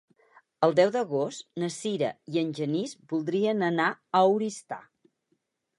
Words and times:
El 0.67 0.71
deu 0.79 0.93
d'agost 0.95 1.45
na 1.63 1.69
Sira 1.75 2.09
i 2.37 2.41
en 2.43 2.51
Genís 2.61 2.97
voldrien 3.13 3.63
anar 3.73 3.91
a 4.21 4.25
Oristà. 4.35 4.83